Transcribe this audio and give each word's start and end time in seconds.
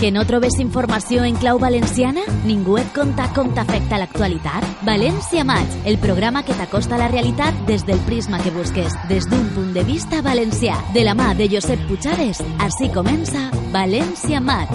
Que 0.00 0.10
no 0.12 0.26
trobes 0.28 0.58
informació 0.60 1.22
en 1.24 1.38
clau 1.40 1.56
valenciana? 1.56 2.20
Ningú 2.44 2.74
et 2.76 2.88
conta 2.92 3.30
com 3.32 3.48
t'afecta 3.56 3.96
l'actualitat? 3.96 4.66
València 4.84 5.40
Maig, 5.48 5.72
el 5.88 5.96
programa 6.02 6.42
que 6.44 6.52
t'acosta 6.58 6.98
a 6.98 7.00
la 7.00 7.08
realitat 7.08 7.56
des 7.64 7.86
del 7.88 8.02
prisma 8.04 8.36
que 8.44 8.52
busques, 8.52 8.92
des 9.08 9.24
d'un 9.30 9.48
punt 9.54 9.72
de 9.72 9.86
vista 9.88 10.20
valencià. 10.20 10.76
De 10.92 11.00
la 11.00 11.16
mà 11.16 11.30
de 11.38 11.48
Josep 11.48 11.80
Puigades, 11.88 12.42
així 12.60 12.90
comença 12.92 13.48
València 13.72 14.36
Maig. 14.44 14.68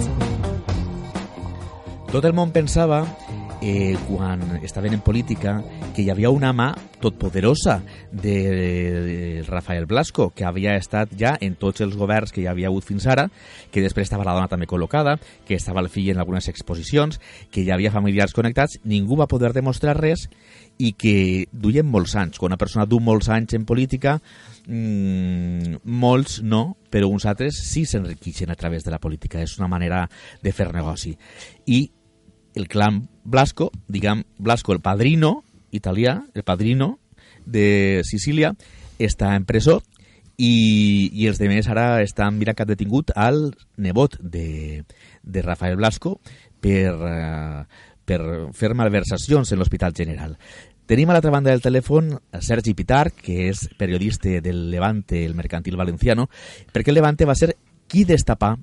Tot 2.10 2.26
el 2.26 2.34
món 2.34 2.50
pensava 2.50 3.04
eh, 3.62 3.96
quan 4.08 4.58
estaven 4.62 4.92
en 4.92 5.00
política 5.00 5.62
que 5.94 6.02
hi 6.02 6.10
havia 6.10 6.30
una 6.34 6.50
mà 6.52 6.72
totpoderosa 7.00 7.80
de, 8.10 9.44
Rafael 9.46 9.86
Blasco, 9.86 10.30
que 10.34 10.44
havia 10.44 10.74
estat 10.76 11.14
ja 11.18 11.36
en 11.40 11.54
tots 11.58 11.82
els 11.84 11.94
governs 11.96 12.34
que 12.34 12.42
hi 12.42 12.48
havia 12.50 12.68
hagut 12.68 12.84
fins 12.86 13.06
ara, 13.06 13.28
que 13.70 13.82
després 13.82 14.08
estava 14.08 14.26
la 14.26 14.34
dona 14.34 14.50
també 14.50 14.66
col·locada, 14.66 15.16
que 15.46 15.54
estava 15.54 15.82
el 15.82 15.90
fill 15.94 16.10
en 16.10 16.18
algunes 16.18 16.50
exposicions, 16.50 17.20
que 17.50 17.62
hi 17.62 17.70
havia 17.70 17.94
familiars 17.94 18.34
connectats, 18.34 18.80
ningú 18.84 19.16
va 19.18 19.30
poder 19.30 19.52
demostrar 19.54 19.96
res 20.00 20.28
i 20.82 20.92
que 20.98 21.46
duien 21.52 21.86
molts 21.86 22.16
anys. 22.18 22.38
Quan 22.42 22.50
una 22.52 22.60
persona 22.60 22.86
du 22.86 22.98
molts 22.98 23.30
anys 23.30 23.54
en 23.54 23.66
política, 23.68 24.18
mmm, 24.66 25.78
molts 25.84 26.40
no, 26.42 26.78
però 26.90 27.08
uns 27.10 27.26
altres 27.30 27.62
sí 27.62 27.86
s'enriqueixen 27.86 28.50
a 28.50 28.58
través 28.58 28.82
de 28.82 28.90
la 28.90 28.98
política. 28.98 29.42
És 29.42 29.58
una 29.58 29.70
manera 29.70 30.08
de 30.42 30.52
fer 30.52 30.72
negoci. 30.74 31.14
I 31.66 31.82
el 32.54 32.68
clan 32.68 33.08
Blasco, 33.24 33.70
diguem 33.88 34.24
Blasco 34.38 34.72
el 34.72 34.80
padrino 34.80 35.44
italià, 35.70 36.26
el 36.34 36.42
padrino 36.44 36.98
de 37.46 38.02
Sicília, 38.04 38.52
està 38.98 39.32
en 39.36 39.46
presó 39.48 39.80
i, 40.36 41.10
i 41.12 41.26
els 41.28 41.40
demés 41.40 41.68
ara 41.68 42.02
estan 42.02 42.38
mirant 42.38 42.56
que 42.56 42.64
han 42.64 42.72
detingut 42.72 43.12
al 43.16 43.52
nebot 43.76 44.18
de, 44.20 44.84
de 45.22 45.42
Rafael 45.42 45.76
Blasco 45.76 46.18
per, 46.60 46.92
uh, 46.92 47.64
per 48.04 48.20
fer 48.56 48.74
malversacions 48.78 49.52
en 49.52 49.60
l'Hospital 49.60 49.94
General. 49.96 50.36
Tenim 50.86 51.10
a 51.10 51.14
l'altra 51.14 51.32
banda 51.32 51.52
del 51.52 51.62
telèfon 51.62 52.10
a 52.12 52.40
Sergi 52.42 52.74
Pitar, 52.74 53.12
que 53.14 53.48
és 53.48 53.68
periodista 53.78 54.40
del 54.42 54.66
Levante, 54.70 55.22
el 55.24 55.36
mercantil 55.38 55.78
valenciano, 55.78 56.28
perquè 56.72 56.90
el 56.90 56.98
Levante 56.98 57.28
va 57.28 57.38
ser 57.38 57.54
qui 57.88 58.04
destapà 58.04 58.56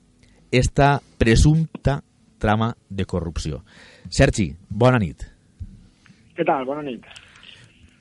esta 0.52 1.00
presumpta 1.18 2.02
trama 2.40 2.74
de 2.90 3.06
corrupció. 3.06 3.64
Sergi, 4.10 4.50
bona 4.70 5.00
nit. 5.02 5.26
Què 6.36 6.46
tal? 6.48 6.66
Bona 6.66 6.84
nit. 6.86 7.08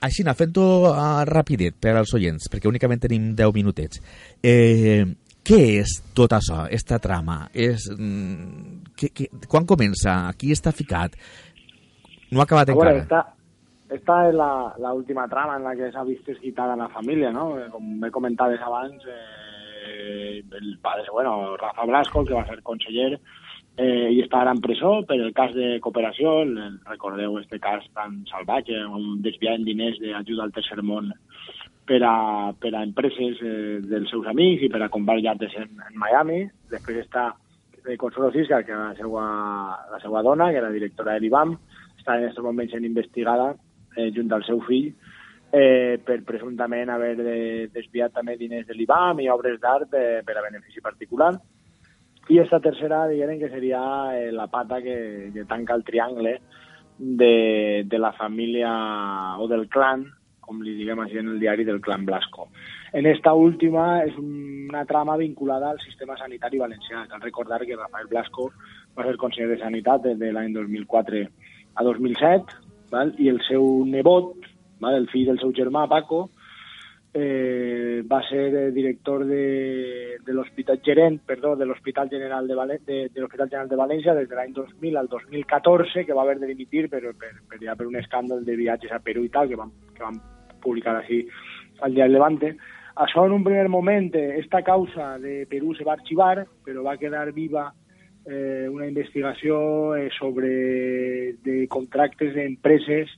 Així, 0.06 0.22
fent-ho 0.22 0.64
uh, 0.92 1.24
rapidet 1.26 1.74
per 1.82 1.96
als 1.98 2.12
oients, 2.14 2.46
perquè 2.50 2.70
únicament 2.70 3.02
tenim 3.02 3.32
10 3.34 3.54
minutets. 3.56 3.98
Eh, 4.46 5.02
què 5.48 5.58
és 5.80 5.96
tot 6.14 6.36
això, 6.36 6.66
esta 6.70 7.00
trama? 7.02 7.48
És, 7.50 7.88
mm, 7.90 8.94
que, 8.94 9.10
que, 9.10 9.26
quan 9.50 9.66
comença? 9.66 10.14
Qui 10.38 10.52
està 10.54 10.70
ficat? 10.76 11.18
No 12.30 12.42
ha 12.42 12.46
acabat 12.46 12.70
veure, 12.70 12.94
encara. 12.94 13.02
Esta, 13.02 13.96
esta 13.98 14.18
és 14.28 14.38
l'última 14.84 15.26
trama 15.32 15.56
en 15.56 15.66
la 15.66 15.74
que 15.74 15.90
s'ha 15.90 16.04
vist 16.06 16.28
esquitada 16.28 16.76
la 16.76 16.90
família, 16.92 17.32
no? 17.32 17.50
Com 17.72 17.96
me 18.04 18.12
comentaves 18.14 18.62
abans, 18.62 19.02
eh, 19.08 20.44
el 20.60 20.78
padre, 20.82 21.08
bueno, 21.10 21.56
Rafa 21.56 21.86
Blasco, 21.88 22.24
que 22.24 22.34
va 22.36 22.44
ser 22.46 22.60
conseller, 22.62 23.16
eh, 23.78 24.10
i 24.12 24.20
està 24.24 24.42
ara 24.42 24.52
en 24.54 24.60
presó 24.62 24.98
per 25.08 25.16
el 25.20 25.32
cas 25.36 25.54
de 25.54 25.78
cooperació, 25.84 26.42
recordeu 26.88 27.38
este 27.38 27.60
cas 27.62 27.86
tan 27.94 28.20
salvatge, 28.30 28.76
on 28.84 29.22
desviant 29.24 29.64
diners 29.64 30.00
d'ajuda 30.02 30.44
al 30.44 30.54
tercer 30.56 30.82
món 30.82 31.12
per 31.88 32.02
a, 32.04 32.52
per 32.60 32.74
a 32.74 32.84
empreses 32.84 33.40
eh, 33.40 33.78
dels 33.86 34.10
seus 34.12 34.26
amics 34.28 34.66
i 34.66 34.72
per 34.72 34.82
a 34.84 34.90
comprar 34.92 35.20
llates 35.22 35.54
en, 35.56 35.70
en 35.86 36.00
Miami. 36.00 36.42
Després 36.72 37.04
està 37.06 37.30
eh, 37.86 37.96
Consuelo 37.96 38.32
Cisca, 38.34 38.60
que 38.66 38.76
la 38.76 38.92
seva, 38.98 39.24
la 39.94 40.00
seva 40.02 40.22
dona, 40.26 40.50
que 40.52 40.60
era 40.60 40.74
directora 40.74 41.14
de 41.14 41.24
l'IBAM, 41.24 41.54
està 41.96 42.18
en 42.18 42.26
aquest 42.26 42.42
moment 42.44 42.68
sent 42.72 42.84
investigada 42.84 43.54
eh, 43.96 44.10
junt 44.14 44.34
al 44.34 44.44
seu 44.44 44.60
fill 44.66 44.90
eh, 45.52 45.98
per 46.04 46.20
presumptament 46.28 46.90
haver 46.92 47.14
de, 47.16 47.38
desviat 47.72 48.12
també 48.12 48.36
diners 48.36 48.66
de 48.68 48.76
l'IBAM 48.76 49.22
i 49.24 49.30
obres 49.32 49.58
d'art 49.62 49.94
eh, 49.96 50.20
per 50.26 50.36
a 50.36 50.44
benefici 50.44 50.84
particular. 50.84 51.32
I 52.28 52.38
esta 52.42 52.60
tercera, 52.60 53.06
diguem 53.08 53.38
que 53.40 53.48
seria 53.48 53.80
eh, 54.18 54.30
la 54.32 54.46
pata 54.52 54.82
que, 54.82 55.30
que 55.32 55.44
tanca 55.48 55.74
el 55.74 55.84
triangle 55.84 56.40
de, 56.98 57.84
de 57.86 57.98
la 57.98 58.12
família 58.12 58.70
o 59.38 59.48
del 59.48 59.68
clan, 59.68 60.04
com 60.48 60.60
li 60.64 60.74
diguem 60.78 61.00
així 61.04 61.20
en 61.20 61.28
el 61.34 61.40
diari 61.40 61.64
del 61.68 61.80
clan 61.84 62.04
Blasco. 62.08 62.48
En 62.92 63.06
esta 63.06 63.34
última 63.36 64.02
és 64.04 64.16
una 64.20 64.84
trama 64.88 65.16
vinculada 65.20 65.70
al 65.70 65.80
sistema 65.80 66.16
sanitari 66.16 66.60
valencià. 66.60 67.04
Cal 67.08 67.20
recordar 67.24 67.60
que 67.64 67.76
Rafael 67.76 68.08
Blasco 68.08 68.48
va 68.96 69.04
ser 69.04 69.18
conseller 69.20 69.50
de 69.52 69.60
Sanitat 69.60 70.04
des 70.08 70.18
de 70.20 70.32
l'any 70.32 70.52
2004 70.56 71.24
a 71.76 71.84
2007, 71.84 72.56
val? 72.90 73.12
i 73.20 73.28
el 73.28 73.40
seu 73.46 73.84
nebot, 73.84 74.48
val? 74.80 74.96
el 74.96 75.08
fill 75.12 75.28
del 75.28 75.40
seu 75.40 75.52
germà, 75.52 75.86
Paco, 75.88 76.28
eh, 77.18 78.02
va 78.06 78.22
ser 78.28 78.54
eh, 78.54 78.70
director 78.72 79.24
de, 79.26 80.18
de 80.24 80.32
l'Hospital 80.32 80.80
Gerent, 80.84 81.20
perdó, 81.26 81.56
de 81.56 81.66
l'Hospital 81.66 82.08
General 82.08 82.46
de, 82.46 82.54
Valen 82.54 82.80
de, 82.86 82.98
de 83.12 83.20
l'Hospital 83.20 83.50
General 83.50 83.68
de 83.68 83.78
València 83.80 84.14
des 84.14 84.28
de 84.30 84.38
l'any 84.38 84.54
2000 84.56 84.96
al 84.96 85.08
2014, 85.08 86.06
que 86.06 86.16
va 86.16 86.22
haver 86.22 86.38
de 86.38 86.50
dimitir 86.50 86.88
per, 86.88 87.02
per, 87.18 87.32
per, 87.50 87.60
ja 87.62 87.76
per 87.76 87.88
un 87.88 87.98
escàndol 88.00 88.44
de 88.46 88.56
viatges 88.56 88.94
a 88.94 89.02
Perú 89.04 89.26
i 89.26 89.32
tal, 89.34 89.50
que 89.50 89.58
van, 89.60 89.74
que 89.96 90.04
van 90.04 90.20
publicar 90.62 90.96
així 91.00 91.24
al 91.82 91.94
diari 91.94 92.14
Levante. 92.14 92.54
Això 92.98 93.26
en 93.26 93.36
un 93.36 93.44
primer 93.46 93.68
moment, 93.68 94.10
eh, 94.14 94.38
esta 94.40 94.62
causa 94.62 95.16
de 95.18 95.46
Perú 95.50 95.74
se 95.74 95.84
va 95.84 95.94
arxivar, 95.98 96.46
però 96.64 96.82
va 96.86 96.96
quedar 96.98 97.30
viva 97.32 97.68
eh, 98.26 98.66
una 98.68 98.86
investigació 98.86 99.94
eh, 99.96 100.08
sobre 100.18 101.34
de 101.44 101.66
contractes 101.70 102.34
d'empreses 102.34 103.12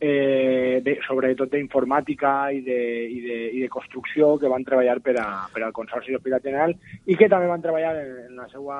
eh, 0.00 0.80
de, 0.84 0.96
sobretot 1.06 1.52
d'informàtica 1.52 2.32
i, 2.54 2.60
de, 2.64 2.80
i, 3.08 3.20
de, 3.24 3.38
i 3.58 3.62
de 3.62 3.70
construcció 3.72 4.34
que 4.40 4.50
van 4.50 4.66
treballar 4.66 4.98
per, 5.04 5.16
a, 5.20 5.28
per 5.52 5.62
al 5.64 5.74
Consorci 5.76 6.12
de 6.12 6.18
l'Hospital 6.18 6.42
General 6.44 6.74
i 7.06 7.16
que 7.18 7.30
també 7.30 7.48
van 7.50 7.64
treballar 7.64 7.94
en, 8.00 8.12
en 8.28 8.42
la 8.42 8.48
seva 8.52 8.78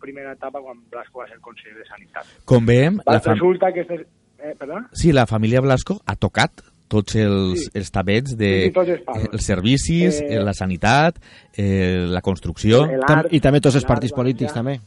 primera 0.00 0.34
etapa 0.38 0.62
quan 0.64 0.82
Blasco 0.90 1.22
va 1.22 1.28
ser 1.28 1.40
conseller 1.44 1.78
de 1.78 1.86
Sanitat. 1.88 2.34
Com 2.48 2.66
veiem... 2.68 3.00
La 3.06 3.20
fam... 3.20 3.36
Resulta 3.36 3.72
que... 3.76 3.86
Este, 3.86 4.06
eh, 4.40 4.54
perdona? 4.58 4.88
Sí, 4.92 5.14
la 5.16 5.26
família 5.30 5.62
Blasco 5.64 6.00
ha 6.06 6.16
tocat 6.16 6.64
tots 6.90 7.14
els, 7.20 7.66
sí. 7.68 7.74
els 7.78 7.92
tabets 7.94 8.34
de 8.34 8.48
sí, 8.66 8.70
tots 8.74 8.90
els, 8.96 9.04
els 9.30 9.44
servicis, 9.46 10.16
eh, 10.24 10.40
la 10.42 10.54
sanitat, 10.56 11.20
eh, 11.54 12.08
la 12.10 12.22
construcció... 12.24 12.82
I 13.30 13.38
també 13.38 13.60
tots 13.62 13.78
els 13.78 13.86
partits 13.86 14.16
polítics, 14.16 14.56
també 14.56 14.80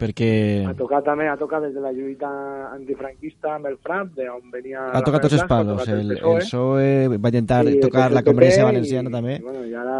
perquè... 0.00 0.30
Ha 0.68 0.74
tocat 0.78 1.06
també, 1.06 1.28
ha 1.28 1.36
tocat 1.40 1.66
des 1.66 1.76
de 1.76 1.84
la 1.84 1.92
lluita 1.92 2.30
antifranquista 2.72 3.54
amb 3.58 3.70
el 3.70 3.78
FRAP, 3.84 4.16
d'on 4.16 4.50
venia... 4.52 4.88
Ha 4.96 5.04
tocat 5.06 5.26
tots 5.28 5.36
els 5.38 5.46
palos, 5.50 5.86
el, 5.86 6.02
el, 6.06 6.18
PSOE, 6.18 6.34
el 6.34 6.44
PSOE 6.46 7.20
va 7.20 7.32
intentar 7.34 7.62
sí, 7.68 7.78
tocar 7.84 8.10
la 8.14 8.24
Congressa 8.26 8.66
Valenciana 8.68 9.12
i, 9.12 9.14
també. 9.14 9.38
I, 9.38 9.46
bueno, 9.46 9.64
i 9.68 9.76
ara, 9.76 9.98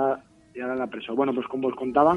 i 0.56 0.64
ara 0.64 0.78
la 0.78 0.88
presó. 0.92 1.16
Bueno, 1.18 1.36
pues 1.36 1.48
com 1.52 1.62
vos 1.64 1.76
contava, 1.78 2.16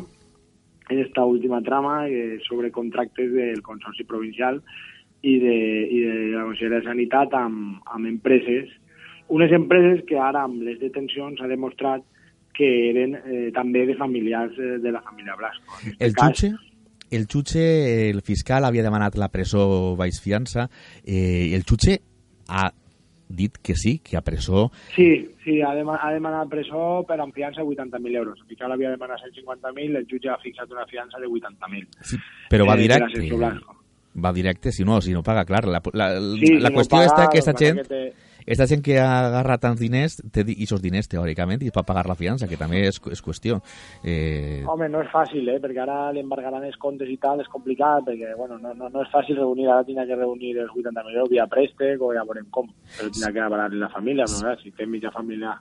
en 0.89 0.99
esta 0.99 1.23
última 1.23 1.61
trama 1.61 2.07
eh, 2.07 2.39
sobre 2.47 2.71
contractes 2.71 3.31
del 3.31 3.61
Consorci 3.61 4.03
Provincial 4.03 4.61
i 5.23 5.37
de, 5.39 5.57
i 5.87 5.99
de 6.03 6.15
la 6.35 6.43
Conselleria 6.47 6.81
de 6.81 6.87
Sanitat 6.89 7.35
amb, 7.39 7.79
amb 7.95 8.09
empreses, 8.09 8.71
unes 9.31 9.53
empreses 9.55 10.03
que 10.09 10.19
ara 10.19 10.43
amb 10.43 10.61
les 10.65 10.81
detencions 10.81 11.39
s'ha 11.39 11.47
demostrat 11.47 12.03
que 12.53 12.67
eren 12.91 13.15
eh, 13.17 13.49
també 13.55 13.85
de 13.89 13.95
familiars 13.97 14.57
eh, 14.59 14.77
de 14.83 14.91
la 14.93 15.01
família 15.01 15.37
Blasco. 15.39 15.79
El 15.97 16.13
cas, 16.13 16.35
jutge? 16.35 16.51
El 17.15 17.27
jutge, 17.31 18.09
el 18.09 18.21
fiscal 18.21 18.65
havia 18.65 18.85
demanat 18.85 19.17
la 19.19 19.29
presó 19.33 19.95
baix 19.99 20.19
fiança, 20.23 20.69
eh, 21.03 21.53
el 21.53 21.65
jutge 21.69 21.99
ha 22.49 22.71
dit 23.33 23.57
que 23.57 23.75
sí, 23.75 23.99
que 23.99 24.17
a 24.17 24.21
presó... 24.21 24.71
Sí, 24.95 25.29
sí, 25.43 25.61
ha, 25.61 25.73
deman 25.75 25.97
ha 26.01 26.11
demanat 26.13 26.49
presó 26.51 27.03
per 27.07 27.19
amb 27.21 27.33
fiança 27.33 27.63
80.000 27.63 28.17
euros. 28.19 28.41
El 28.43 28.51
fiscal 28.51 28.71
havia 28.71 28.91
demanat 28.93 29.23
150.000, 29.25 29.97
el 29.97 30.05
jutge 30.09 30.29
ha 30.29 30.37
fixat 30.43 30.71
una 30.71 30.85
fiança 30.89 31.19
de 31.19 31.27
80.000. 31.27 31.87
Sí, 32.01 32.19
però 32.51 32.67
va 32.69 32.77
eh, 32.77 32.83
directe. 32.85 33.29
Va 34.23 34.31
directe, 34.31 34.71
si 34.71 34.83
no, 34.85 35.01
si 35.01 35.13
no 35.13 35.23
paga, 35.25 35.45
clar. 35.45 35.65
La, 35.65 35.81
la, 35.93 36.11
sí, 36.37 36.59
la 36.61 36.69
si 36.69 36.75
qüestió 36.75 36.99
no 36.99 37.01
paga, 37.01 37.07
està 37.07 37.23
que 37.23 37.41
aquesta 37.41 37.55
gent... 37.57 37.81
Que 37.81 37.89
te 37.89 38.32
esta 38.45 38.67
gent 38.67 38.83
que 38.85 38.97
agarra 38.99 39.57
tants 39.61 39.79
diners 39.81 40.19
té 40.33 40.43
aquests 40.43 40.81
diners 40.83 41.09
teòricament 41.11 41.63
i 41.63 41.71
pot 41.73 41.87
pagar 41.87 42.05
la 42.09 42.17
fiança, 42.19 42.47
que 42.49 42.59
també 42.59 42.85
és, 42.89 42.99
és 43.11 43.23
qüestió. 43.23 43.59
Eh... 44.03 44.63
Home, 44.69 44.89
no 44.91 45.03
és 45.03 45.11
fàcil, 45.13 45.47
eh? 45.53 45.59
perquè 45.63 45.83
ara 45.83 46.11
l'embargaran 46.15 46.65
els 46.67 46.79
comptes 46.81 47.09
i 47.09 47.17
tal, 47.21 47.41
és 47.43 47.51
complicat, 47.51 48.05
perquè 48.07 48.33
bueno, 48.39 48.59
no, 48.61 48.73
no, 48.77 48.89
no 48.93 49.05
és 49.05 49.13
fàcil 49.13 49.39
reunir, 49.39 49.69
ara 49.69 49.87
tindrà 49.87 50.07
que 50.09 50.19
reunir 50.19 50.55
els 50.57 50.73
80 50.73 51.07
milions 51.07 51.31
via 51.31 51.47
préstec 51.51 52.01
o 52.01 52.13
ja 52.15 52.25
veurem 52.27 52.49
com, 52.53 52.69
però 52.97 53.09
tindrà 53.11 53.31
que 53.33 53.45
avalar 53.45 53.69
la 53.73 53.91
família, 53.93 54.27
però 54.29 54.55
si 54.61 54.73
té 54.75 54.87
mitja 54.89 55.13
família 55.13 55.55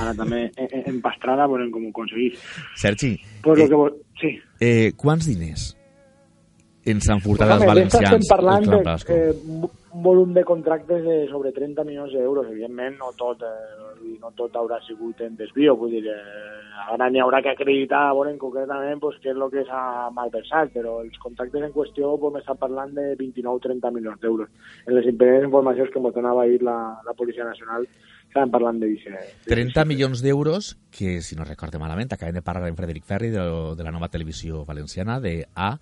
ara 0.00 0.14
també 0.16 0.46
empastrada, 0.88 1.46
veurem 1.50 1.70
com 1.72 1.84
ho 1.86 1.92
aconseguís. 1.92 2.40
Sergi, 2.80 3.14
pues 3.44 3.60
eh, 3.60 3.68
que 3.68 3.84
sí. 4.20 4.32
eh, 4.60 4.90
quants 4.96 5.28
diners 5.28 5.68
ens 6.88 7.08
han 7.12 7.22
furtat 7.22 7.56
els 7.58 7.66
valencians? 7.68 8.08
Estem 8.08 8.28
parlant 8.30 8.66
de, 8.72 8.80
eh, 9.14 9.70
un 9.92 10.02
volum 10.02 10.32
de 10.32 10.44
contractes 10.44 11.04
de 11.04 11.28
sobre 11.28 11.52
30 11.52 11.84
milions 11.84 12.12
d'euros. 12.12 12.46
Evidentment, 12.48 12.96
no 12.98 13.12
tot, 13.16 13.42
eh, 13.42 14.16
no 14.20 14.30
tot 14.36 14.54
haurà 14.56 14.80
sigut 14.86 15.20
en 15.20 15.36
desvio. 15.36 15.76
Vull 15.76 15.90
dir, 15.90 16.06
eh, 16.08 16.92
ara 16.94 17.10
n'hi 17.10 17.20
haurà 17.20 17.42
que 17.42 17.50
acreditar 17.50 18.14
veure, 18.14 18.36
concretament 18.38 19.00
pues, 19.00 19.18
què 19.22 19.30
és 19.30 19.36
el 19.36 19.50
que 19.50 19.64
s'ha 19.64 20.10
malversat, 20.10 20.72
però 20.72 21.00
els 21.02 21.18
contractes 21.18 21.62
en 21.62 21.72
qüestió 21.72 22.18
podem 22.18 22.40
estar 22.40 22.56
parlant 22.56 22.94
de 22.94 23.16
29-30 23.16 23.92
milions 23.92 24.20
d'euros. 24.20 24.48
En 24.86 24.94
les 24.94 25.06
informacions 25.06 25.90
que 25.90 25.98
ens 25.98 26.14
donava 26.14 26.42
ahir 26.42 26.62
la, 26.62 26.98
la 27.04 27.14
Policia 27.14 27.44
Nacional 27.44 27.86
estàvem 28.32 28.52
parlant 28.52 28.80
de 28.80 28.88
30 29.46 29.84
milions 29.84 30.22
d'euros 30.24 30.72
que, 30.90 31.20
si 31.20 31.36
no 31.36 31.44
recorde 31.44 31.78
malament, 31.80 32.10
acabem 32.14 32.38
de 32.38 32.42
parlar 32.44 32.70
amb 32.70 32.78
Frederic 32.78 33.04
Ferri 33.04 33.28
de, 33.32 33.44
de 33.76 33.84
la 33.84 33.92
nova 33.92 34.08
televisió 34.08 34.64
valenciana, 34.64 35.18
de 35.20 35.44
A, 35.54 35.74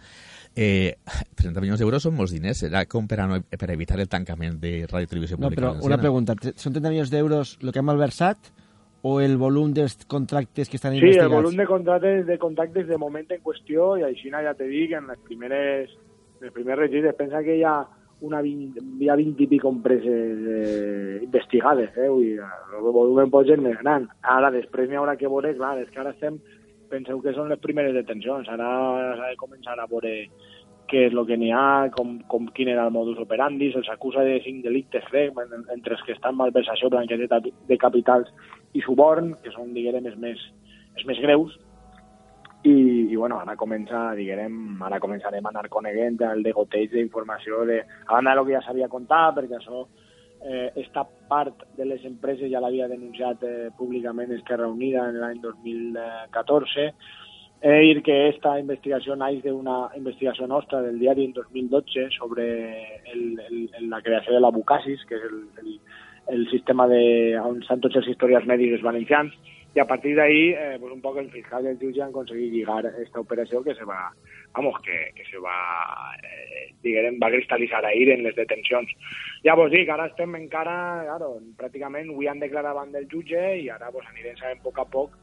eh, 0.56 0.96
30 1.38 1.62
milions 1.62 1.80
d'euros 1.80 2.02
són 2.02 2.16
molts 2.18 2.34
diners. 2.34 2.64
Era 2.66 2.82
com 2.90 3.06
per, 3.10 3.20
a, 3.22 3.28
no, 3.30 3.38
per 3.42 3.70
evitar 3.70 4.00
el 4.00 4.10
tancament 4.10 4.58
de 4.62 4.80
Ràdio 4.90 5.06
i 5.06 5.12
Televisió 5.12 5.38
Pública 5.38 5.54
no, 5.54 5.60
però 5.60 5.70
Valenciana. 5.76 5.94
Una 5.94 6.00
pregunta, 6.02 6.36
són 6.56 6.74
30 6.74 6.90
milions 6.90 7.14
d'euros 7.14 7.54
el 7.62 7.70
que 7.70 7.82
hem 7.82 7.88
malversat 7.92 8.50
o 9.06 9.14
el 9.22 9.38
volum 9.40 9.70
dels 9.72 9.94
contractes 10.10 10.68
que 10.68 10.76
estan 10.80 10.96
sí, 10.96 10.98
investigats? 10.98 11.30
Sí, 11.30 11.30
el 11.30 11.36
volum 11.38 11.56
de 11.56 11.68
contractes, 11.70 12.26
de 12.26 12.38
contractes 12.42 12.90
de 12.90 12.98
moment 12.98 13.30
en 13.30 13.46
qüestió, 13.46 13.94
i 13.96 14.04
així 14.10 14.34
ja 14.34 14.58
te 14.58 14.66
dic, 14.68 14.98
en 14.98 15.06
les 15.06 15.22
primeres, 15.24 15.94
en 16.40 16.50
els 16.50 16.58
primers 16.58 16.82
registres, 16.82 17.16
pensa 17.16 17.46
que 17.46 17.56
hi 17.56 17.64
ha 17.64 17.78
una 18.26 18.40
20, 18.44 18.80
hi 19.00 19.08
ha 19.08 19.16
20 19.16 19.44
i 19.44 19.48
pico 19.48 19.70
empreses 19.72 20.46
eh, 20.54 21.18
investigades, 21.24 21.96
eh? 21.96 22.08
Vull 22.08 22.24
dir, 22.26 22.48
el 22.76 22.88
volum 22.92 23.32
pot 23.32 23.48
ser 23.48 23.58
més 23.62 23.78
gran. 23.80 24.08
Ara, 24.36 24.52
després 24.54 24.88
n'hi 24.88 24.98
haurà 25.00 25.16
que 25.16 25.30
veure, 25.30 25.54
clar, 25.56 25.76
és 25.80 25.90
que 25.92 26.02
ara 26.02 26.12
estem, 26.14 26.38
penseu 26.90 27.20
que 27.22 27.34
són 27.36 27.48
les 27.52 27.60
primeres 27.62 27.94
detencions, 27.96 28.48
ara 28.50 28.70
s'ha 29.16 29.30
de 29.30 29.38
començar 29.40 29.78
a 29.78 29.88
veure 29.90 30.14
què 30.90 31.04
és 31.06 31.14
el 31.14 31.22
que 31.26 31.38
n'hi 31.38 31.52
ha, 31.54 31.88
com, 31.94 32.16
com 32.30 32.48
quin 32.56 32.72
era 32.72 32.88
el 32.88 32.94
modus 32.94 33.20
operandi, 33.22 33.70
se'ls 33.70 33.90
acusa 33.92 34.24
de 34.26 34.40
cinc 34.44 34.64
delictes, 34.66 35.06
crec, 35.10 35.38
entre 35.70 35.94
els 35.94 36.02
que 36.06 36.16
estan 36.16 36.34
malversació, 36.38 36.90
blanqueig 36.90 37.28
de 37.30 37.78
capitals 37.78 38.32
i 38.74 38.82
suborn, 38.82 39.36
que 39.44 39.54
són, 39.54 39.70
diguem, 39.76 40.10
més, 40.18 40.42
els 40.96 41.06
més 41.06 41.22
greus, 41.22 41.54
i, 42.62 43.08
i 43.08 43.16
bueno, 43.16 43.38
ara 43.40 43.56
comença, 43.56 44.10
diguem, 44.18 44.82
ara 44.84 45.00
començarem 45.00 45.46
a 45.46 45.52
anar 45.52 45.68
coneguent 45.72 46.20
el 46.28 46.42
degoteig 46.44 46.92
d'informació 46.92 47.64
de, 47.64 47.80
a 48.06 48.12
banda 48.12 48.34
del 48.36 48.46
que 48.46 48.56
ja 48.58 48.64
sabia 48.66 48.88
contar, 48.92 49.30
perquè 49.36 49.56
això 49.56 49.86
eh, 50.44 50.72
esta 50.76 51.06
part 51.28 51.64
de 51.76 51.86
les 51.88 52.04
empreses 52.04 52.50
ja 52.52 52.60
l'havia 52.60 52.88
denunciat 52.88 53.42
eh, 53.48 53.70
públicament 53.78 54.32
Esquerra 54.36 54.68
Unida 54.68 55.06
en 55.08 55.20
l'any 55.22 55.40
2014. 55.40 56.90
He 57.62 57.70
de 57.70 57.80
dir 57.80 58.02
que 58.02 58.16
esta 58.28 58.54
investigació 58.58 59.16
naix 59.16 59.42
d'una 59.44 59.90
investigació 59.96 60.46
nostra 60.48 60.80
del 60.80 60.98
diari 60.98 61.26
en 61.28 61.34
2012 61.36 62.08
sobre 62.16 62.46
el, 63.12 63.40
el, 63.48 63.88
la 63.88 64.00
creació 64.00 64.36
de 64.36 64.40
la 64.40 64.52
Bucasis, 64.52 65.04
que 65.08 65.16
és 65.16 65.26
el, 65.28 65.42
el, 65.60 65.80
el 66.36 66.46
sistema 66.52 66.86
de, 66.88 67.36
on 67.40 67.60
estan 67.60 67.80
tots 67.84 68.00
els 68.00 68.08
historials 68.08 68.48
mèdics 68.48 68.84
valencians, 68.84 69.36
y 69.74 69.78
a 69.78 69.84
partir 69.86 70.16
de 70.16 70.22
ahí, 70.22 70.48
eh, 70.50 70.76
pues 70.80 70.92
un 70.92 71.00
poco 71.00 71.20
el 71.20 71.30
fiscal 71.30 71.64
y 71.64 71.68
el 71.68 71.78
jutge 71.78 72.02
han 72.02 72.12
conseguido 72.12 72.52
llegar 72.52 72.86
a 72.86 73.02
esta 73.02 73.20
operación 73.20 73.62
que 73.62 73.74
se 73.74 73.84
va, 73.84 74.12
vamos, 74.52 74.80
que, 74.82 75.12
que 75.14 75.24
se 75.30 75.38
va, 75.38 76.12
eh, 76.22 76.74
diguem, 76.82 77.20
va 77.22 77.30
cristalitzar 77.30 77.84
ahir 77.84 78.10
en 78.10 78.24
les 78.24 78.34
detencions. 78.34 78.90
Ja 79.44 79.54
vos 79.54 79.70
dic, 79.70 79.88
ara 79.88 80.08
estem 80.10 80.34
encara, 80.34 81.04
claro, 81.06 81.36
pràcticament 81.56 82.10
avui 82.10 82.26
han 82.26 82.42
declarat 82.42 82.74
davant 82.74 82.90
del 82.92 83.06
jutge 83.08 83.44
i 83.62 83.68
ara 83.70 83.92
pues, 83.94 84.08
anirem 84.10 84.36
sabent 84.40 84.58
a 84.58 84.66
poc 84.66 84.82
a 84.82 84.86
poc 84.90 85.14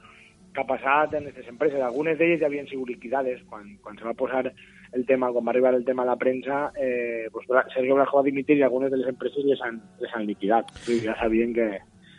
què 0.56 0.64
ha 0.64 0.70
passat 0.70 1.14
en 1.20 1.28
aquestes 1.28 1.52
empreses. 1.52 1.84
Algunes 1.84 2.18
d'elles 2.18 2.40
ja 2.40 2.48
havien 2.48 2.72
sigut 2.72 2.90
liquidades 2.90 3.44
quan, 3.52 3.76
quan 3.84 4.00
se 4.00 4.08
va 4.08 4.16
posar 4.16 4.48
el 4.48 5.06
tema, 5.06 5.30
quan 5.36 5.46
va 5.46 5.52
arribar 5.52 5.76
el 5.76 5.84
tema 5.86 6.08
a 6.08 6.14
la 6.14 6.16
premsa, 6.16 6.72
eh, 6.80 7.28
pues, 7.34 7.52
Sergio 7.76 8.00
Blasco 8.00 8.22
va 8.22 8.24
dimitir 8.24 8.58
i 8.58 8.64
algunes 8.64 8.92
de 8.96 9.04
les 9.04 9.12
empreses 9.12 9.44
les 9.44 9.62
han, 9.62 9.82
les 10.00 10.16
han 10.16 10.26
liquidat. 10.26 10.72
Sí, 10.88 11.02
ja 11.04 11.20
sabien 11.20 11.54
que, 11.54 11.68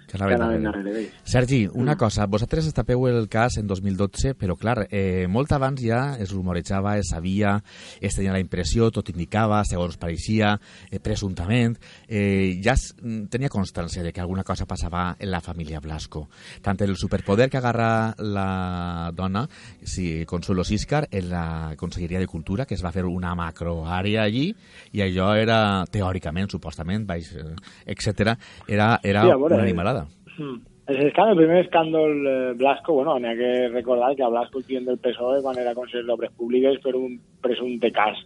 que 0.09 0.17
anaven 0.17 0.41
darrere. 0.41 0.63
darrere 0.65 0.93
d'ell. 0.95 1.11
Sergi, 1.23 1.61
una 1.69 1.95
mm. 1.95 1.99
cosa, 2.01 2.27
vosaltres 2.27 2.67
estapeu 2.67 3.07
el 3.09 3.29
cas 3.31 3.59
en 3.61 3.69
2012, 3.69 4.35
però 4.39 4.57
clar, 4.59 4.89
eh, 4.91 5.27
molt 5.31 5.53
abans 5.55 5.83
ja 5.83 6.17
es 6.19 6.33
rumorejava, 6.35 6.97
es 6.99 7.13
sabia, 7.13 7.59
es 8.01 8.17
tenia 8.17 8.35
la 8.35 8.43
impressió, 8.43 8.91
tot 8.95 9.13
indicava, 9.13 9.61
segons 9.69 9.99
pareixia, 10.01 10.55
eh, 10.91 10.99
presumptament, 10.99 11.77
eh, 12.09 12.59
ja 12.65 12.75
es, 12.75 12.95
mm, 13.01 13.29
tenia 13.31 13.53
constància 13.53 14.03
de 14.03 14.13
que 14.13 14.21
alguna 14.21 14.45
cosa 14.45 14.67
passava 14.67 15.17
en 15.19 15.31
la 15.31 15.41
família 15.41 15.81
Blasco. 15.81 16.29
Tant 16.63 16.81
el 16.83 16.97
superpoder 16.97 17.51
que 17.51 17.59
agarra 17.59 18.15
la 18.19 19.13
dona, 19.15 19.49
si 19.83 20.25
Consuelo 20.27 20.65
Siscar, 20.65 21.09
en 21.11 21.31
la 21.31 21.75
Conselleria 21.77 22.19
de 22.19 22.27
Cultura, 22.27 22.67
que 22.67 22.75
es 22.75 22.85
va 22.85 22.93
fer 22.93 23.05
una 23.05 23.35
macroàrea 23.35 24.23
allí, 24.25 24.55
i 24.93 25.03
allò 25.03 25.35
era, 25.37 25.85
teòricament, 25.91 26.51
supostament, 26.51 27.07
baix, 27.07 27.33
eh, 27.37 27.55
etc 27.87 28.39
era, 28.67 29.01
era 29.03 29.23
sí, 29.23 29.29
una 29.29 29.63
animalada. 29.63 29.98
Mm. 30.39 30.59
El, 30.89 31.01
escàndol, 31.05 31.35
el 31.35 31.41
primer 31.43 31.63
escàndol 31.67 32.13
eh, 32.25 32.53
Blasco, 32.57 32.95
bueno, 32.97 33.19
n'hi 33.21 33.29
ha 33.29 33.37
que 33.37 33.53
recordar 33.75 34.15
que 34.17 34.25
a 34.25 34.31
Blasco 34.33 34.63
el 34.65 34.85
del 34.87 34.99
PSOE 34.99 35.43
quan 35.43 35.59
era 35.59 35.75
conseller 35.77 36.07
d'Obres 36.07 36.33
Públiques 36.33 36.79
per 36.81 36.95
un 36.97 37.19
presumpte 37.43 37.91
cas 37.93 38.17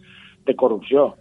de 0.46 0.54
corrupció. 0.54 1.16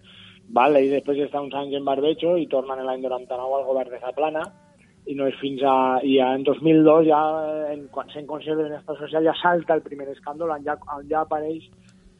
Vale? 0.51 0.83
I 0.83 0.91
després 0.91 1.23
està 1.25 1.41
uns 1.41 1.55
anys 1.55 1.77
en 1.79 1.85
barbecho 1.87 2.35
i 2.37 2.47
tornen 2.51 2.83
l'any 2.85 3.01
99 3.01 3.57
al 3.57 3.65
govern 3.65 3.89
de 3.89 4.01
Zaplana 4.03 4.43
i 5.09 5.15
no 5.17 5.25
és 5.25 5.37
fins 5.41 5.63
a... 5.65 5.75
i 6.05 6.19
ja 6.19 6.33
en 6.35 6.43
2002 6.45 7.07
ja, 7.07 7.21
en, 7.71 7.87
quan 7.93 8.11
sent 8.13 8.27
conseller 8.29 8.59
de 8.59 8.67
Benestar 8.67 8.97
Social 8.99 9.25
ja 9.25 9.33
salta 9.41 9.73
el 9.73 9.85
primer 9.85 10.11
escàndol 10.11 10.53
on 10.53 10.67
ja, 10.67 10.77
on 10.93 11.07
ja 11.09 11.23
apareix 11.23 11.65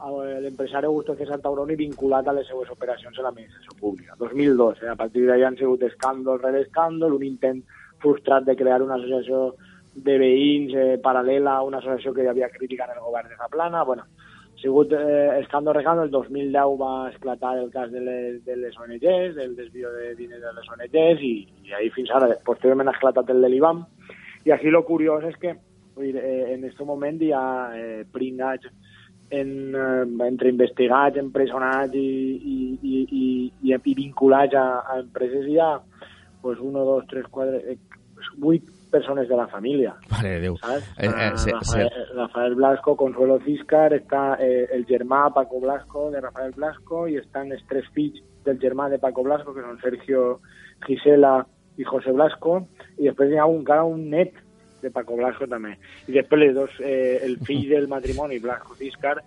l'empresari 0.02 0.88
Augusto 0.90 1.14
César 1.14 1.38
Tauroni 1.44 1.76
vinculat 1.78 2.26
a 2.26 2.34
les 2.34 2.48
seues 2.50 2.72
operacions 2.74 3.20
a 3.20 3.28
l'administració 3.28 3.76
pública. 3.78 4.16
2002, 4.18 4.82
eh? 4.82 4.90
a 4.90 4.98
partir 4.98 5.28
d'allà 5.28 5.52
han 5.52 5.60
sigut 5.60 5.84
escàndol 5.86 6.42
rere 6.42 6.64
escàndol, 6.66 7.20
un 7.20 7.28
intent 7.28 7.62
frustrat 8.02 8.46
de 8.48 8.56
crear 8.60 8.82
una 8.82 8.98
associació 9.00 9.54
de 9.94 10.18
veïns 10.20 10.76
eh, 10.76 10.98
paral·lela 11.04 11.58
a 11.58 11.64
una 11.68 11.80
associació 11.80 12.14
que 12.14 12.26
hi 12.26 12.30
havia 12.32 12.52
crítica 12.54 12.88
en 12.88 12.98
el 12.98 13.04
govern 13.06 13.30
de 13.30 13.40
Zaplana. 13.40 13.84
Bueno, 13.84 14.06
ha 14.08 14.62
sigut 14.62 14.94
eh, 14.94 15.40
escàndol 15.42 15.76
recant, 15.78 16.00
el 16.04 16.12
2010 16.14 16.78
va 16.80 16.94
esclatar 17.10 17.58
el 17.60 17.72
cas 17.74 17.92
de 17.92 18.04
les, 18.06 18.40
de 18.46 18.56
les 18.56 18.78
ONGs, 18.78 19.36
del 19.36 19.56
desvio 19.56 19.92
de 19.92 20.14
diners 20.16 20.44
de 20.44 20.54
les 20.58 20.72
ONGs, 20.76 21.26
i, 21.28 21.34
i 21.68 21.76
ahir 21.76 21.92
fins 21.98 22.14
ara, 22.16 22.32
posteriorment 22.46 22.92
ha 22.92 22.96
esclatat 22.98 23.30
el 23.34 23.44
de 23.44 23.52
l'IBAM. 23.52 23.84
I 24.46 24.56
així 24.56 24.72
lo 24.74 24.86
curiós 24.88 25.28
és 25.28 25.38
que 25.42 25.58
dir, 25.98 26.16
eh, 26.18 26.54
en 26.54 26.66
aquest 26.66 26.82
moment 26.88 27.20
hi 27.22 27.32
ha 27.36 27.46
eh, 27.76 28.04
pringats 28.12 28.70
en, 29.32 29.76
eh, 29.76 30.28
entre 30.28 30.50
investigats, 30.50 31.18
empresonats 31.18 31.96
i, 31.96 32.08
i, 32.54 32.58
i, 32.82 33.04
i, 33.22 33.74
i, 33.74 33.96
vinculats 33.96 34.56
a, 34.56 34.66
a 34.82 35.00
empreses 35.00 35.48
hi 35.48 35.60
ha 35.60 35.74
pues, 36.42 36.60
uno, 36.60 36.86
dos, 36.86 37.06
tres, 37.08 37.26
quatre, 37.30 37.64
eh, 37.74 37.78
vuit 38.38 38.64
persones 38.92 39.28
de 39.30 39.36
la 39.36 39.48
família. 39.48 39.96
Mare 40.12 40.36
de 40.36 40.42
Déu. 40.42 40.58
Saps? 40.58 40.90
Eh, 40.98 41.08
eh, 41.08 41.32
sí, 41.38 41.52
Rafael, 41.52 41.90
sí. 41.90 42.14
Rafael 42.16 42.56
Blasco, 42.56 42.96
Consuelo 43.00 43.40
Ciscar, 43.46 43.94
està 43.96 44.36
eh, 44.40 44.68
el 44.76 44.86
germà 44.86 45.30
Paco 45.34 45.62
Blasco 45.64 46.10
de 46.12 46.22
Rafael 46.22 46.52
Blasco 46.58 47.08
i 47.08 47.18
estan 47.22 47.54
els 47.56 47.64
tres 47.70 47.88
fills 47.96 48.20
del 48.46 48.60
germà 48.60 48.90
de 48.92 49.00
Paco 49.00 49.24
Blasco, 49.24 49.56
que 49.56 49.64
són 49.64 49.80
Sergio, 49.82 50.26
Gisela 50.86 51.40
i 51.80 51.88
José 51.88 52.12
Blasco, 52.12 52.60
i 53.00 53.08
després 53.08 53.32
hi 53.32 53.40
ha 53.40 53.48
un, 53.48 53.62
encara 53.64 53.88
un 53.88 54.10
net 54.12 54.36
de 54.82 54.90
Paco 54.92 55.16
Blasco 55.16 55.48
també. 55.48 55.76
I 56.10 56.16
després 56.18 56.42
les 56.42 56.56
dos, 56.58 56.78
eh, 56.84 57.22
el 57.24 57.38
fill 57.46 57.68
del 57.70 57.88
matrimoni, 57.88 58.40
Blasco 58.44 58.76
Ciscar, 58.76 59.20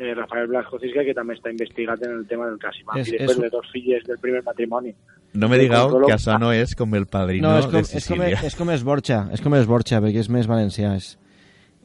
eh, 0.00 0.14
Rafael 0.14 0.48
Blasco 0.48 0.80
Ciscar, 0.80 1.04
que 1.04 1.14
també 1.14 1.36
està 1.36 1.52
investigat 1.52 2.02
en 2.02 2.18
el 2.18 2.26
tema 2.26 2.48
del 2.48 2.58
Casimán. 2.58 2.98
I 2.98 3.04
després 3.04 3.36
és... 3.36 3.42
les 3.44 3.52
dos 3.52 3.70
filles 3.70 4.08
del 4.08 4.18
primer 4.18 4.42
matrimoni. 4.42 4.94
No 5.34 5.48
me 5.50 5.58
digueu 5.58 5.90
que 6.04 6.14
això 6.14 6.36
no 6.38 6.52
és 6.54 6.76
com 6.78 6.92
el 6.94 7.08
padrino 7.10 7.50
no, 7.50 7.58
és 7.58 7.66
com, 7.66 7.80
de 7.80 7.88
Sicília. 7.88 8.28
És 8.36 8.38
com, 8.38 8.46
és 8.46 8.56
com 8.60 8.70
Esborxa, 8.76 9.18
és 9.34 9.42
com 9.42 9.56
Esborxa, 9.58 9.98
perquè 10.04 10.22
és 10.22 10.30
més 10.30 10.46
valencià, 10.50 10.92
és, 10.94 11.16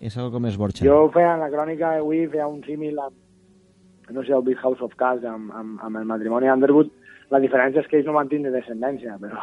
és 0.06 0.18
algo 0.20 0.38
com 0.38 0.46
Esborxa. 0.46 0.86
Jo 0.86 1.00
feia 1.16 1.34
en 1.34 1.42
la 1.42 1.50
crònica 1.50 1.96
d'avui, 1.96 2.28
feia 2.30 2.46
un 2.50 2.62
símil 2.68 3.02
amb, 3.02 3.18
no 4.14 4.26
sé, 4.26 4.36
el 4.38 4.46
Big 4.46 4.62
House 4.62 4.86
of 4.86 4.94
Cards, 5.02 5.26
amb, 5.26 5.50
amb, 5.58 5.82
amb 5.86 5.98
el 5.98 6.06
matrimoni 6.12 6.52
Underwood, 6.54 6.94
la 7.34 7.42
diferència 7.42 7.82
és 7.82 7.90
que 7.90 7.98
ells 7.98 8.10
no 8.10 8.18
van 8.18 8.30
tindre 8.30 8.54
descendència, 8.54 9.18
però, 9.22 9.42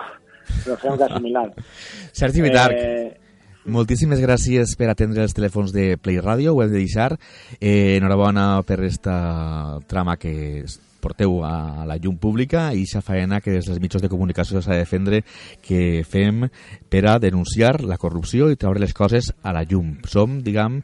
però 0.63 0.79
feia 0.83 0.95
un 0.95 1.03
cas 1.03 1.15
similar. 1.19 1.47
Sergi 2.23 2.47
Vitarc, 2.47 2.79
eh, 2.79 3.26
moltíssimes 3.67 4.21
gràcies 4.23 4.75
per 4.79 4.91
atendre 4.91 5.25
els 5.27 5.35
telèfons 5.37 5.73
de 5.75 5.97
Play 5.99 6.21
Radio, 6.23 6.55
ho 6.55 6.63
hem 6.63 6.73
de 6.73 6.81
deixar. 6.81 7.13
Eh, 7.61 7.97
enhorabona 7.99 8.63
per 8.67 8.83
esta 8.87 9.79
trama 9.89 10.17
que 10.17 10.65
porteu 11.07 11.45
a 11.47 11.85
la 11.87 11.99
llum 12.03 12.17
pública 12.19 12.73
i 12.75 12.83
aquesta 12.83 13.03
faena 13.05 13.41
que 13.41 13.53
des 13.55 13.69
dels 13.69 13.79
mitjans 13.83 14.03
de 14.03 14.11
comunicació 14.11 14.63
s'ha 14.63 14.75
de 14.75 14.83
defendre 14.83 15.23
que 15.63 16.03
fem 16.09 16.49
per 16.91 17.05
a 17.07 17.19
denunciar 17.23 17.77
la 17.85 17.99
corrupció 18.01 18.51
i 18.51 18.59
treure 18.59 18.83
les 18.83 18.95
coses 18.97 19.31
a 19.43 19.55
la 19.55 19.63
llum. 19.63 19.97
Som, 20.11 20.41
diguem, 20.43 20.81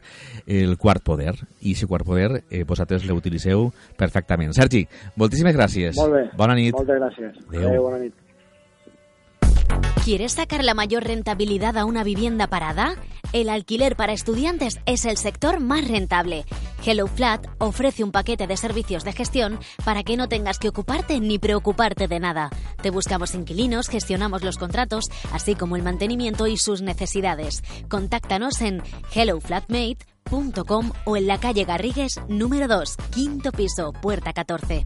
el 0.47 0.77
quart 0.79 1.03
poder 1.03 1.33
i 1.61 1.73
aquest 1.73 1.89
quart 1.91 2.07
poder 2.07 2.43
eh, 2.49 2.63
vosaltres 2.63 3.03
l'utilitzeu 3.09 3.67
perfectament. 3.99 4.55
Sergi, 4.55 4.85
moltíssimes 5.19 5.57
gràcies. 5.57 5.97
Molt 5.99 6.19
bé. 6.19 6.27
Bona 6.39 6.55
nit. 6.59 6.75
Moltes 6.77 7.01
gràcies. 7.01 7.39
Adéu. 7.49 7.67
Adéu 7.67 7.89
bona 7.89 8.03
nit. 8.05 8.22
¿Quieres 10.03 10.33
sacar 10.33 10.63
la 10.63 10.73
mayor 10.73 11.03
rentabilidad 11.03 11.77
a 11.77 11.85
una 11.85 12.03
vivienda 12.03 12.47
parada? 12.47 12.95
El 13.31 13.49
alquiler 13.49 13.95
para 13.95 14.13
estudiantes 14.13 14.79
es 14.85 15.05
el 15.05 15.17
sector 15.17 15.59
más 15.59 15.87
rentable 15.87 16.45
HelloFlat 16.83 17.47
ofrece 17.59 18.03
un 18.03 18.11
paquete 18.11 18.47
de 18.47 18.57
servicios 18.57 19.03
de 19.03 19.13
gestión 19.13 19.59
para 19.85 20.03
que 20.03 20.17
no 20.17 20.27
tengas 20.27 20.59
que 20.59 20.69
ocuparte 20.69 21.19
ni 21.19 21.39
preocuparte 21.39 22.07
de 22.07 22.19
nada. 22.19 22.49
Te 22.81 22.89
buscamos 22.89 23.33
inquilinos, 23.33 23.87
gestionamos 23.87 24.43
los 24.43 24.57
contratos, 24.57 25.05
así 25.31 25.55
como 25.55 25.75
el 25.75 25.83
mantenimiento 25.83 26.47
y 26.47 26.57
sus 26.57 26.81
necesidades. 26.81 27.63
Contáctanos 27.87 28.61
en 28.61 28.83
helloflatmate.com 29.13 30.91
o 31.05 31.17
en 31.17 31.27
la 31.27 31.39
calle 31.39 31.63
Garrigues 31.65 32.19
número 32.27 32.67
2, 32.67 32.97
quinto 33.11 33.51
piso, 33.51 33.93
puerta 33.93 34.33
14. 34.33 34.85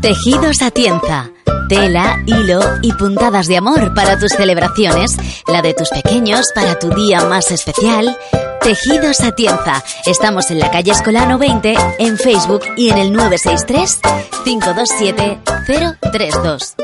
Tejidos 0.00 0.62
Atienza. 0.62 1.30
Tela, 1.72 2.22
hilo 2.26 2.60
y 2.82 2.92
puntadas 2.92 3.46
de 3.46 3.56
amor 3.56 3.94
para 3.94 4.18
tus 4.18 4.32
celebraciones, 4.32 5.16
la 5.46 5.62
de 5.62 5.72
tus 5.72 5.88
pequeños 5.88 6.44
para 6.54 6.78
tu 6.78 6.90
día 6.90 7.24
más 7.24 7.50
especial. 7.50 8.14
Tejidos 8.60 9.20
Atienza. 9.20 9.82
Estamos 10.04 10.50
en 10.50 10.58
la 10.58 10.70
calle 10.70 10.92
Escolano 10.92 11.38
20, 11.38 11.74
en 11.98 12.18
Facebook 12.18 12.60
y 12.76 12.90
en 12.90 12.98
el 12.98 13.12
963 13.14 14.00
527 14.44 15.40
032. 16.12 16.74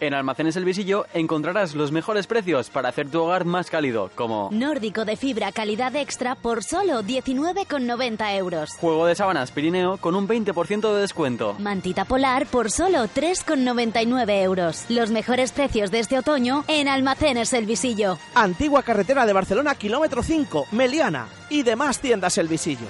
En 0.00 0.14
Almacenes 0.14 0.56
El 0.56 0.64
Visillo 0.64 1.04
encontrarás 1.12 1.74
los 1.74 1.92
mejores 1.92 2.26
precios 2.26 2.70
para 2.70 2.88
hacer 2.88 3.10
tu 3.10 3.20
hogar 3.20 3.44
más 3.44 3.68
cálido, 3.68 4.10
como 4.14 4.48
Nórdico 4.50 5.04
de 5.04 5.16
fibra 5.16 5.52
calidad 5.52 5.94
extra 5.94 6.36
por 6.36 6.64
solo 6.64 7.02
19,90 7.02 8.36
euros. 8.36 8.70
Juego 8.80 9.04
de 9.04 9.14
sábanas 9.14 9.50
Pirineo 9.50 9.98
con 9.98 10.14
un 10.14 10.26
20% 10.26 10.94
de 10.94 11.00
descuento. 11.02 11.54
Mantita 11.58 12.06
polar 12.06 12.46
por 12.46 12.70
solo 12.70 13.04
3,99 13.04 14.42
euros. 14.42 14.86
Los 14.88 15.10
mejores 15.10 15.52
precios 15.52 15.90
de 15.90 15.98
este 15.98 16.18
otoño 16.18 16.64
en 16.66 16.88
Almacenes 16.88 17.52
El 17.52 17.66
Visillo. 17.66 18.16
Antigua 18.34 18.82
carretera 18.82 19.26
de 19.26 19.34
Barcelona, 19.34 19.74
kilómetro 19.74 20.22
5, 20.22 20.68
Meliana 20.72 21.28
y 21.50 21.62
demás 21.62 22.00
tiendas 22.00 22.38
El 22.38 22.48
Visillo. 22.48 22.86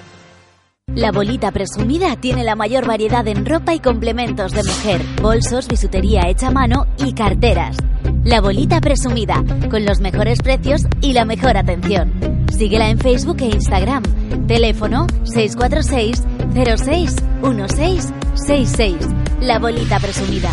La 0.87 1.11
Bolita 1.11 1.51
Presumida 1.51 2.17
tiene 2.17 2.43
la 2.43 2.55
mayor 2.55 2.85
variedad 2.85 3.25
en 3.27 3.45
ropa 3.45 3.73
y 3.73 3.79
complementos 3.79 4.51
de 4.51 4.63
mujer, 4.63 5.01
bolsos, 5.21 5.67
bisutería 5.67 6.27
hecha 6.27 6.47
a 6.47 6.51
mano 6.51 6.85
y 6.97 7.13
carteras. 7.13 7.77
La 8.25 8.41
Bolita 8.41 8.81
Presumida, 8.81 9.41
con 9.69 9.85
los 9.85 10.01
mejores 10.01 10.39
precios 10.39 10.81
y 10.99 11.13
la 11.13 11.23
mejor 11.23 11.55
atención. 11.55 12.11
Síguela 12.51 12.89
en 12.89 12.99
Facebook 12.99 13.37
e 13.39 13.45
Instagram. 13.45 14.03
Teléfono 14.47 15.07
646 15.23 16.23
06 16.53 17.15
1666. 17.41 18.97
La 19.39 19.59
Bolita 19.59 19.97
Presumida. 19.99 20.51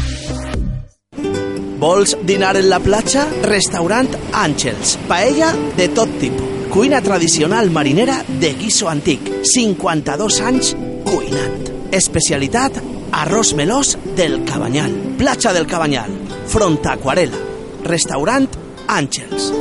Vols 1.80 2.16
dinar 2.22 2.56
en 2.56 2.70
la 2.70 2.78
platja? 2.78 3.26
Restaurant 3.42 4.10
Àngels. 4.32 4.98
Paella 5.08 5.52
de 5.76 5.88
tot 5.88 6.08
tipus. 6.18 6.47
Cuina 6.70 7.00
tradicional 7.00 7.70
marinera 7.70 8.24
de 8.28 8.52
guiso 8.54 8.88
antic. 8.88 9.20
52 9.42 10.40
anys 10.40 10.76
cuinant. 11.04 11.68
Especialitat 11.90 12.76
arròs 13.10 13.54
melós 13.56 13.96
del 14.16 14.44
Cabanyal. 14.44 14.92
Platja 15.16 15.54
del 15.56 15.66
Cabanyal. 15.66 16.12
Front 16.46 16.86
Aquarela. 16.86 17.40
Restaurant 17.84 18.48
Àngels. 18.86 19.52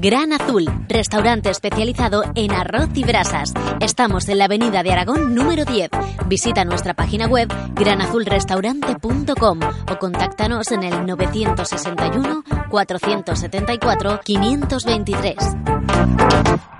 Gran 0.00 0.32
Azul, 0.32 0.64
restaurante 0.88 1.50
especializado 1.50 2.24
en 2.34 2.52
arroz 2.52 2.88
y 2.94 3.04
brasas. 3.04 3.52
Estamos 3.80 4.30
en 4.30 4.38
la 4.38 4.46
Avenida 4.46 4.82
de 4.82 4.92
Aragón 4.92 5.34
número 5.34 5.66
10. 5.66 5.90
Visita 6.26 6.64
nuestra 6.64 6.94
página 6.94 7.26
web 7.26 7.48
granazulrestaurante.com 7.74 9.60
o 9.92 9.98
contáctanos 9.98 10.72
en 10.72 10.84
el 10.84 11.04
961 11.04 12.44
474 12.70 14.20
523. 14.24 16.70